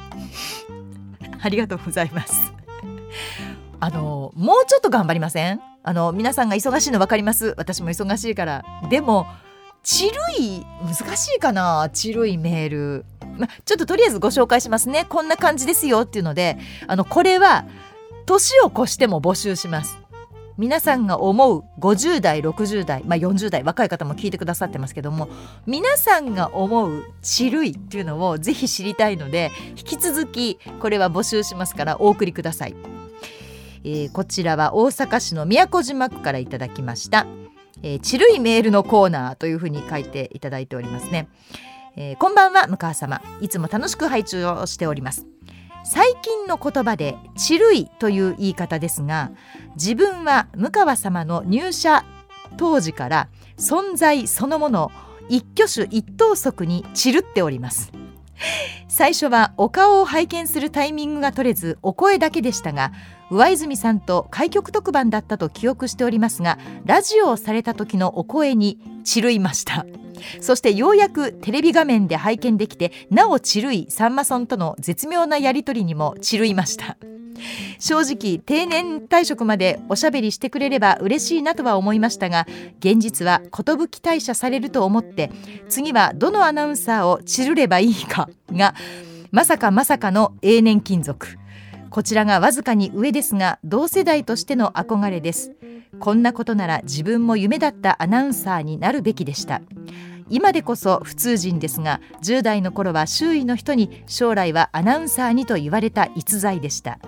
[1.40, 2.34] ありがとうございます。
[3.80, 5.60] あのもうちょっと頑張りません？
[5.82, 7.54] あの皆さんが忙しいの分かります？
[7.56, 8.64] 私も忙しいから。
[8.90, 9.26] でも
[9.82, 11.88] ちるい難しいかな？
[11.92, 13.04] ちるいメール、
[13.38, 15.04] ま、ちょっととりあえずご紹介しますね。
[15.08, 17.64] こんな感じですよっていうのであのこれは
[18.26, 19.98] 年を越しても募集します。
[20.58, 25.28] 皆さんが思う50代60代、まあ、40代若い方も聞いてくださってますけども
[25.66, 32.74] 皆さんが思うちるいっていうのをぜひ知りたいので引き続きこれは募集しますからお送りください。
[33.88, 37.24] えー、こちらは大阪市の宮古島区からいただきました、
[37.84, 41.28] えー、ちるいメールのコーナーというふうに書いていただいておりますね、
[41.94, 43.22] えー、こんばんは向川様。
[43.40, 45.26] いつも楽しく拝聴をしております。
[45.84, 49.30] 最近の言葉で「ちるい」という言い方ですが
[49.76, 52.04] 自分は向川様の入社
[52.56, 54.90] 当時から存在そのもの
[55.28, 57.92] 一挙手一投足に散るっております。
[58.88, 62.92] 最初はお顔を拝見するタイミングが取れずお声だけでしたが
[63.30, 69.86] 上泉さんと開局特番だったと記憶しておりますがラジオをされた時のお声に散るいました。
[70.40, 76.96] そしてようやくテレビ画面で拝見できてなお散るいさんまさんとの絶妙なやり取りにも散るいました。
[77.78, 82.46] 正直定年退職までおしゃべりしてくれれば嬉しいなとは思いましたが
[82.80, 85.30] 現実は寿退社されると思って
[85.68, 88.74] 次はどのアナウンサーを散るればいいかが
[89.30, 91.26] まさかまさかの永年金属
[91.90, 95.52] こちらがわずかに上ですが同世代としての憧れです。
[96.00, 99.62] こんなことなら自分も夢だったアナウンサーになるべきでした。
[100.28, 106.98] 今でこそ普通人ですが10代の頃は周囲の人に将来はアナウンサーにと言われた逸材でした。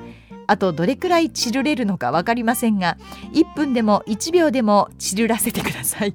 [0.46, 2.96] あとどれくらい散るれるのか分かりませんが
[3.34, 6.14] 1分でも1秒でも散るらせてください。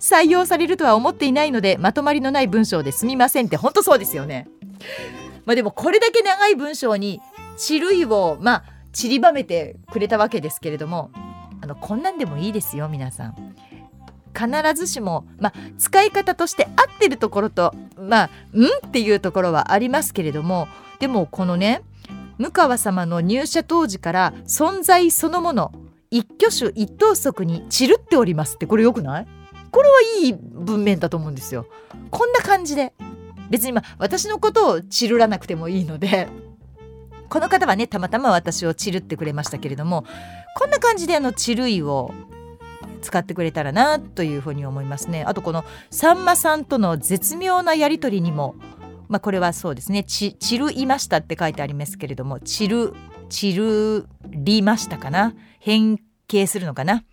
[0.00, 4.48] 採用されるとは思っていないのでまとまりのない文章ですみませんって本当そうですよね。
[5.44, 7.20] まあでもこれだけ長い文章に
[7.56, 11.10] 散るいをまあ散りばめてくれたわけですけれども
[11.66, 13.56] あのこんなんでもいいですよ皆さん。
[14.32, 20.68] 必ずしも、まあ、使い方として合ってるところとまあんっていうところはありますけれども
[21.00, 21.82] でもこのね
[22.38, 25.72] 向川様の入社当時から存在そのもの
[26.10, 29.26] 一挙手一投足に散るっておりますってこれよくない？
[29.72, 31.66] これはいい文面だと思うんですよ。
[32.10, 32.92] こんな感じで。
[33.50, 36.28] 別にまあ私のことを散るらなくてもいいので。
[37.28, 40.04] この方はねたまたま私を散るってくれましたけれども
[40.56, 42.12] こんな感じであの散るいを
[43.02, 45.22] 使ってくれたらなというふうに思いますね。
[45.24, 48.56] あとこのさんまさんとの絶妙なやり取りにも
[49.08, 52.94] まあこれはそうですね「ち散るいました」って書いてありますけれども「散る
[53.28, 55.34] 散るりました」かな？
[55.60, 57.04] 変形するのかな？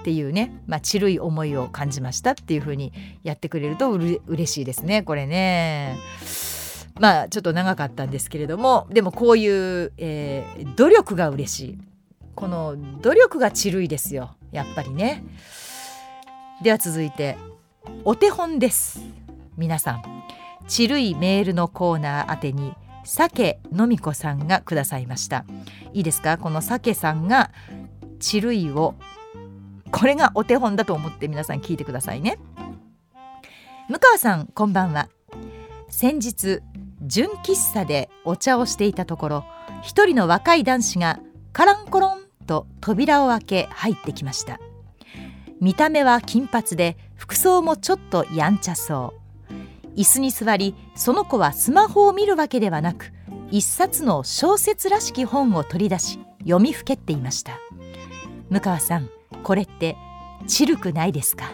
[0.00, 2.92] っていうね、まあ、ちるい思いを感じましたっていうふうに
[3.22, 5.96] やってくれるとうれ嬉しいですねこれね。
[7.00, 11.78] まあちょっと長かったんですけれどもでもこういう、えー、努力が嬉しい。
[12.34, 14.36] この努力がちるいですよ。
[14.52, 15.24] やっぱりね。
[16.62, 17.36] では続いて
[18.04, 19.00] お手本です。
[19.56, 20.02] 皆さん。
[20.68, 22.72] ちるいメールのコーナー宛てに
[23.04, 25.44] 酒のみこさんがくださいました。
[25.92, 26.38] いいですか？
[26.38, 27.50] この酒さんが
[28.20, 28.94] ちるいを
[29.90, 32.38] これがお手本だと思って皆さん聞いてくださいね。
[33.88, 35.08] 向川さんこんばんは。
[35.88, 36.60] 先日
[37.02, 39.44] 純喫茶でお茶をしていたところ
[39.82, 41.20] 一人の若い男子が
[41.52, 44.60] カランコロンと扉を開け入ってきました。
[45.60, 49.14] 見た目は金髪で服装もちょっとやんちゃそ
[49.48, 49.52] う。
[49.98, 53.12] 椅子に座りその子はスマホを見るわけではなく
[53.50, 57.58] 一冊の小説らしき本を取り出し読みふけっていました。
[58.48, 59.10] 向川さん
[59.42, 59.96] これって
[60.46, 61.50] チルくないですか？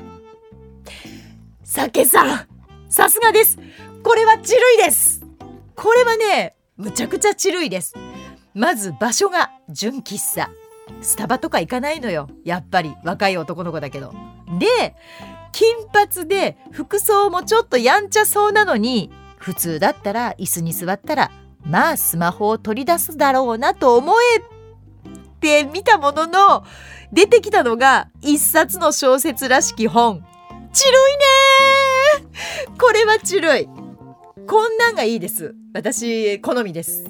[1.65, 2.47] 酒さん
[2.89, 3.59] さすがです。
[4.03, 5.18] これはチルいです。
[5.79, 7.95] これはねむちゃくちゃチルいです。
[8.53, 10.51] まず場所が純喫茶。
[11.01, 12.29] スタバとか行かないのよ。
[12.45, 12.97] やっぱり。
[13.05, 14.13] 若い男の子だけど。
[14.59, 14.97] で
[15.53, 21.31] 金髪で服装もちょっとやんちゃそうなのに普通だったら椅子に座ったら
[21.65, 24.43] まあスマホを取り出すだろうなと思え
[25.41, 26.65] てみたものの
[27.13, 30.25] 出てきたのが一冊の小説らしき本。
[30.73, 33.88] ちるいねこれはちるい
[34.49, 35.55] こんなんがいいです。
[35.75, 37.05] 私好みです。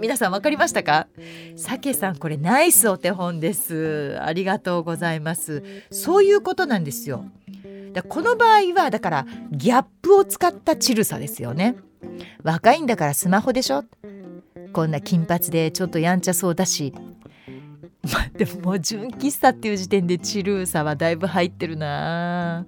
[0.00, 1.08] 皆さん分かりましたか？
[1.56, 4.18] さけさんこれナイスお手本です。
[4.20, 5.62] ありがとうございます。
[5.90, 7.24] そういうことなんですよ。
[7.92, 11.76] だこの場合はだからギャップを使ったチルさですよね。
[12.42, 13.84] 若いんだからスマホでしょ？
[14.72, 16.92] こんな金髪でちょっとやんちゃそうだし。
[18.12, 22.66] ま あでももう純喫茶っていう時点でチルーさはだいぶ入ってるな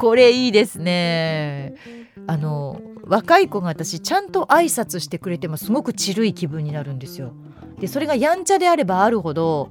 [0.00, 1.74] これいいですね。
[2.26, 7.34] あの若い子が私ちゃんと挨拶してくれてもすごくチルい気分になるんですよ。
[7.78, 9.68] でそれがやんちゃであればあるほど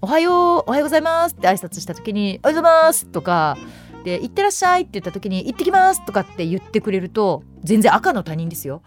[0.00, 3.58] おはようおはようございますって挨拶した時におはようございますとか
[4.04, 8.80] で行ってらっしゃいって言った時に行ってきますとかって言ってくれると全然赤の他人ですよ。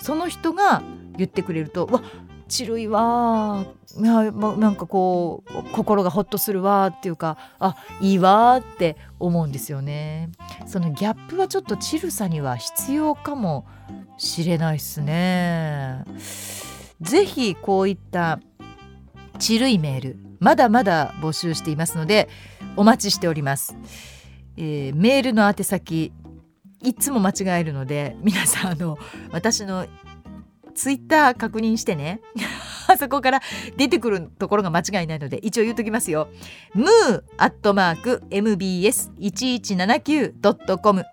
[0.00, 0.82] その人が
[1.16, 2.02] 言ってくれるとわ
[2.48, 3.64] ちるいわ
[3.96, 10.30] いやなんかこう心がほっとするわっていうかあいいわって思うんですよね。
[10.66, 13.66] そのギャップはちょっとチルさには必要かも
[14.16, 16.04] しれないっすね。
[17.00, 18.40] ぜひこういった
[19.38, 22.28] ちるいメールまだまだ募集していますので
[22.76, 23.76] お待ちしております、
[24.56, 26.12] えー、メールの宛先
[26.82, 28.98] いつも間違えるので皆さんあの
[29.32, 29.86] 私の
[30.78, 32.20] ツイッター確認してね。
[32.86, 33.42] あそこから
[33.76, 36.28] 出てくるところが間違いないので一応言うときますよ。
[36.72, 36.88] ムー
[37.36, 41.04] アットマーク MBS1179.com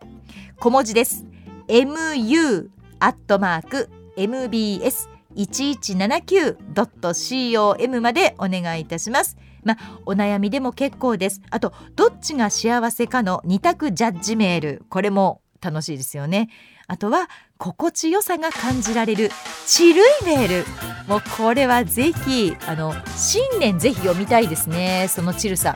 [0.59, 1.25] 小文字です。
[1.67, 9.35] MU アアットマーク MBS 1179.com までお願いいたします。
[9.63, 11.41] まあ、お悩みでも結構です。
[11.49, 14.83] あとどっちが幸せかの二択ジャッジメール。
[14.89, 16.49] これも楽しいですよね。
[16.87, 19.31] あとは心地よさが感じられる
[19.65, 20.65] ちるいメール。
[21.07, 25.07] もうこれはぜひあの新年ぜひ読みたいですね。
[25.09, 25.75] そのチルさ。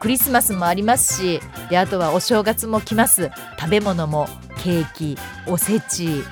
[0.00, 3.30] クリスマスもありますしであとはお正月も来ます。
[3.58, 4.28] 食べ物も
[4.62, 5.16] ケーキ
[5.46, 6.22] おせち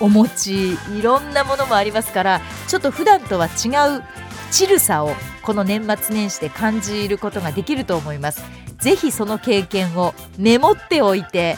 [0.00, 4.02] お餅いろんなものもありますからちょっと普段とは違う
[4.50, 8.42] チルさをこの年末年始で感じることができると思います。
[8.80, 11.56] ぜひその経験をメモっておいて、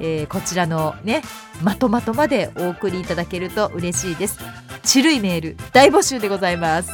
[0.00, 1.22] えー、こちらのね
[1.62, 4.38] まとまとまでお送りいただけると嬉しいです。
[4.82, 6.88] チルいメール大募集でございます。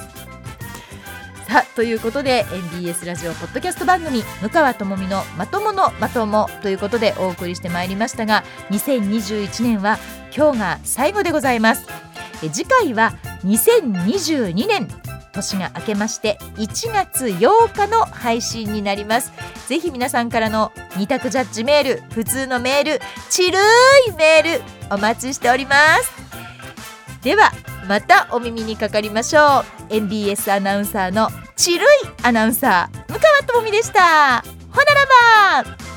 [1.47, 9.99] さあということで NBS ラジオポッドキャスト番組「向川智美のまとものまとも」ということでお送りしてまいりましたが2021年は
[10.35, 11.87] 今日が最後でございます。
[12.43, 13.13] え次回は
[13.45, 14.89] 2022年
[15.33, 19.33] 年が明けまして1月8日の配信になります。
[19.69, 23.59] ぜひ皆さんからの二択ジャッジメール普通のメールちる
[24.09, 26.13] いメールお待ちしております。
[27.23, 27.53] では
[27.89, 29.95] またお耳にかかりましょう。
[29.95, 31.89] MBS アナウンサーのちるい
[32.23, 34.43] アナウンサー向川智美でした。
[34.71, 34.85] ほな
[35.63, 35.92] らば。